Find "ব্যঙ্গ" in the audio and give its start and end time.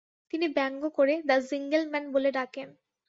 0.57-0.81